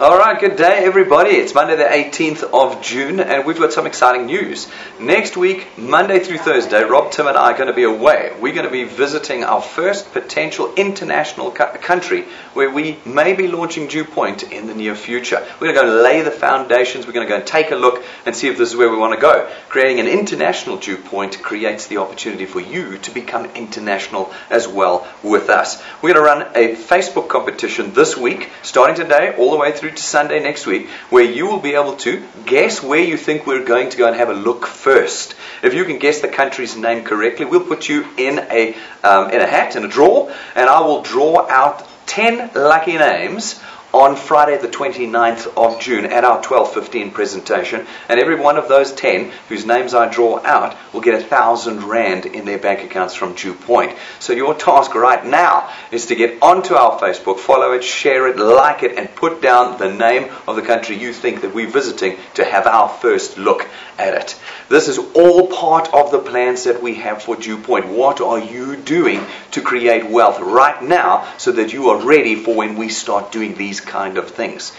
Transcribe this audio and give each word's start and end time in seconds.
All 0.00 0.16
right, 0.16 0.40
good 0.40 0.56
day, 0.56 0.82
everybody. 0.86 1.32
It's 1.32 1.54
Monday, 1.54 1.76
the 1.76 1.84
18th 1.84 2.54
of 2.54 2.80
June, 2.80 3.20
and 3.20 3.44
we've 3.44 3.58
got 3.58 3.74
some 3.74 3.86
exciting 3.86 4.24
news. 4.24 4.66
Next 4.98 5.36
week, 5.36 5.76
Monday 5.76 6.20
through 6.20 6.38
Thursday, 6.38 6.82
Rob, 6.84 7.12
Tim, 7.12 7.26
and 7.26 7.36
I 7.36 7.52
are 7.52 7.54
going 7.54 7.66
to 7.66 7.74
be 7.74 7.82
away. 7.82 8.34
We're 8.40 8.54
going 8.54 8.64
to 8.64 8.72
be 8.72 8.84
visiting 8.84 9.44
our 9.44 9.60
first 9.60 10.10
potential 10.14 10.72
international 10.74 11.50
co- 11.50 11.76
country 11.76 12.22
where 12.54 12.70
we 12.70 12.98
may 13.04 13.34
be 13.34 13.46
launching 13.46 13.88
Dew 13.88 14.06
Point 14.06 14.44
in 14.44 14.68
the 14.68 14.74
near 14.74 14.94
future. 14.94 15.46
We're 15.60 15.74
going 15.74 15.84
to 15.84 15.92
go 15.92 16.02
lay 16.02 16.22
the 16.22 16.30
foundations. 16.30 17.06
We're 17.06 17.12
going 17.12 17.26
to 17.26 17.30
go 17.30 17.36
and 17.36 17.46
take 17.46 17.70
a 17.70 17.76
look 17.76 18.02
and 18.24 18.34
see 18.34 18.48
if 18.48 18.56
this 18.56 18.70
is 18.70 18.76
where 18.76 18.88
we 18.88 18.96
want 18.96 19.12
to 19.14 19.20
go. 19.20 19.52
Creating 19.68 20.00
an 20.00 20.06
international 20.06 20.78
Dew 20.78 20.96
Point 20.96 21.42
creates 21.42 21.88
the 21.88 21.98
opportunity 21.98 22.46
for 22.46 22.60
you 22.60 22.96
to 22.96 23.10
become 23.10 23.44
international 23.54 24.32
as 24.48 24.66
well 24.66 25.06
with 25.22 25.50
us. 25.50 25.82
We're 26.00 26.14
going 26.14 26.24
to 26.24 26.46
run 26.46 26.56
a 26.56 26.74
Facebook 26.74 27.28
competition 27.28 27.92
this 27.92 28.16
week, 28.16 28.48
starting 28.62 28.96
today, 28.96 29.34
all 29.36 29.50
the 29.50 29.58
way 29.58 29.72
through 29.72 29.89
to 29.96 30.02
Sunday 30.02 30.40
next 30.40 30.66
week, 30.66 30.88
where 31.10 31.24
you 31.24 31.46
will 31.46 31.60
be 31.60 31.74
able 31.74 31.96
to 31.96 32.22
guess 32.46 32.82
where 32.82 33.00
you 33.00 33.16
think 33.16 33.46
we're 33.46 33.64
going 33.64 33.90
to 33.90 33.96
go 33.96 34.06
and 34.06 34.16
have 34.16 34.30
a 34.30 34.34
look 34.34 34.66
first. 34.66 35.34
If 35.62 35.74
you 35.74 35.84
can 35.84 35.98
guess 35.98 36.20
the 36.20 36.28
country's 36.28 36.76
name 36.76 37.04
correctly, 37.04 37.44
we'll 37.44 37.64
put 37.64 37.88
you 37.88 38.06
in 38.16 38.38
a 38.38 38.76
um, 39.04 39.30
in 39.30 39.40
a 39.40 39.46
hat 39.46 39.76
in 39.76 39.84
a 39.84 39.88
draw, 39.88 40.30
and 40.54 40.68
I 40.68 40.80
will 40.80 41.02
draw 41.02 41.48
out 41.48 41.86
ten 42.06 42.50
lucky 42.54 42.98
names 42.98 43.60
on 43.92 44.14
Friday 44.14 44.56
the 44.58 44.68
29th 44.68 45.52
of 45.56 45.80
June 45.80 46.06
at 46.06 46.24
our 46.24 46.40
12:15 46.42 47.12
presentation 47.12 47.86
and 48.08 48.20
every 48.20 48.36
one 48.36 48.56
of 48.56 48.68
those 48.68 48.92
10 48.92 49.32
whose 49.48 49.66
names 49.66 49.94
I 49.94 50.08
draw 50.08 50.40
out 50.44 50.76
will 50.92 51.00
get 51.00 51.20
a 51.20 51.24
thousand 51.24 51.84
rand 51.84 52.26
in 52.26 52.44
their 52.44 52.58
bank 52.58 52.84
accounts 52.84 53.14
from 53.14 53.34
Dew 53.34 53.54
Point. 53.54 53.96
So 54.20 54.32
your 54.32 54.54
task 54.54 54.94
right 54.94 55.24
now 55.24 55.70
is 55.90 56.06
to 56.06 56.14
get 56.14 56.38
onto 56.42 56.74
our 56.74 57.00
Facebook, 57.00 57.38
follow 57.38 57.72
it, 57.72 57.82
share 57.82 58.28
it, 58.28 58.38
like 58.38 58.82
it 58.82 58.96
and 58.96 59.14
put 59.14 59.42
down 59.42 59.78
the 59.78 59.92
name 59.92 60.30
of 60.46 60.56
the 60.56 60.62
country 60.62 60.96
you 60.96 61.12
think 61.12 61.40
that 61.40 61.54
we're 61.54 61.66
visiting 61.66 62.16
to 62.34 62.44
have 62.44 62.66
our 62.66 62.88
first 62.88 63.38
look 63.38 63.66
at 63.98 64.14
it. 64.14 64.38
This 64.68 64.88
is 64.88 64.98
all 65.14 65.48
part 65.48 65.92
of 65.92 66.10
the 66.10 66.18
plans 66.18 66.64
that 66.64 66.82
we 66.82 66.94
have 66.96 67.22
for 67.22 67.36
Dew 67.36 67.58
Point. 67.58 67.88
What 67.88 68.20
are 68.20 68.38
you 68.38 68.76
doing 68.76 69.24
to 69.52 69.60
create 69.60 70.08
wealth 70.08 70.40
right 70.40 70.82
now 70.82 71.32
so 71.38 71.52
that 71.52 71.72
you 71.72 71.90
are 71.90 72.04
ready 72.04 72.34
for 72.36 72.54
when 72.54 72.76
we 72.76 72.88
start 72.88 73.32
doing 73.32 73.54
these 73.54 73.80
kind 73.80 74.18
of 74.18 74.30
things? 74.30 74.72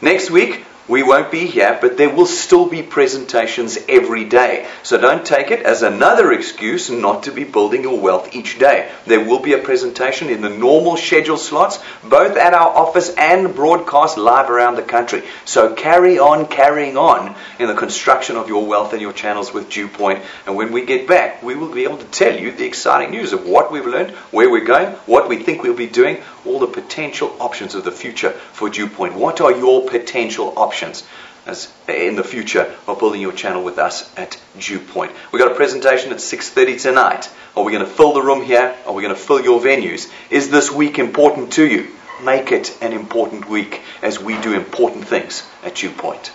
Next 0.00 0.30
week, 0.30 0.64
we 0.88 1.04
won't 1.04 1.30
be 1.30 1.46
here, 1.46 1.78
but 1.80 1.96
there 1.96 2.10
will 2.10 2.26
still 2.26 2.68
be 2.68 2.82
presentations 2.82 3.78
every 3.88 4.24
day. 4.24 4.68
So 4.82 4.98
don't 4.98 5.24
take 5.24 5.52
it 5.52 5.60
as 5.60 5.82
another 5.82 6.32
excuse 6.32 6.90
not 6.90 7.22
to 7.24 7.30
be 7.30 7.44
building 7.44 7.82
your 7.82 8.00
wealth 8.00 8.34
each 8.34 8.58
day. 8.58 8.90
There 9.06 9.24
will 9.24 9.38
be 9.38 9.52
a 9.52 9.58
presentation 9.58 10.28
in 10.28 10.42
the 10.42 10.50
normal 10.50 10.96
schedule 10.96 11.36
slots, 11.36 11.78
both 12.02 12.36
at 12.36 12.52
our 12.52 12.68
office 12.68 13.14
and 13.16 13.54
broadcast 13.54 14.18
live 14.18 14.50
around 14.50 14.74
the 14.74 14.82
country. 14.82 15.22
So 15.44 15.72
carry 15.72 16.18
on 16.18 16.46
carrying 16.46 16.96
on 16.96 17.36
in 17.60 17.68
the 17.68 17.76
construction 17.76 18.34
of 18.36 18.48
your 18.48 18.66
wealth 18.66 18.92
and 18.92 19.00
your 19.00 19.12
channels 19.12 19.54
with 19.54 19.70
Dewpoint. 19.70 20.24
And 20.46 20.56
when 20.56 20.72
we 20.72 20.84
get 20.84 21.06
back, 21.06 21.44
we 21.44 21.54
will 21.54 21.72
be 21.72 21.84
able 21.84 21.98
to 21.98 22.06
tell 22.06 22.36
you 22.36 22.50
the 22.50 22.66
exciting 22.66 23.12
news 23.12 23.32
of 23.32 23.46
what 23.46 23.70
we've 23.70 23.86
learned, 23.86 24.10
where 24.32 24.50
we're 24.50 24.64
going, 24.64 24.88
what 25.06 25.28
we 25.28 25.36
think 25.36 25.62
we'll 25.62 25.76
be 25.76 25.86
doing, 25.86 26.20
all 26.44 26.58
the 26.58 26.66
potential 26.66 27.36
options 27.38 27.76
of 27.76 27.84
the 27.84 27.92
future 27.92 28.30
for 28.30 28.68
Dewpoint. 28.68 29.14
What 29.14 29.40
are 29.40 29.52
your 29.52 29.88
potential 29.88 30.52
options? 30.56 30.71
Options 30.72 31.04
as 31.44 31.70
in 31.86 32.16
the 32.16 32.24
future 32.24 32.74
of 32.86 32.98
building 32.98 33.20
your 33.20 33.32
channel 33.32 33.62
with 33.62 33.78
us 33.78 34.10
at 34.16 34.40
Dew 34.58 34.78
Point. 34.78 35.12
We've 35.30 35.42
got 35.42 35.52
a 35.52 35.54
presentation 35.54 36.10
at 36.12 36.18
6.30 36.18 36.80
tonight. 36.80 37.30
Are 37.54 37.62
we 37.62 37.72
going 37.72 37.84
to 37.84 37.90
fill 37.90 38.14
the 38.14 38.22
room 38.22 38.42
here? 38.42 38.74
Are 38.86 38.92
we 38.94 39.02
going 39.02 39.14
to 39.14 39.20
fill 39.20 39.42
your 39.42 39.60
venues? 39.60 40.10
Is 40.30 40.50
this 40.50 40.70
week 40.70 40.98
important 40.98 41.52
to 41.54 41.66
you? 41.66 41.88
Make 42.24 42.52
it 42.52 42.78
an 42.80 42.92
important 42.92 43.48
week 43.48 43.82
as 44.00 44.18
we 44.18 44.40
do 44.40 44.54
important 44.54 45.06
things 45.06 45.46
at 45.62 45.74
Dew 45.74 45.90
Point. 45.90 46.32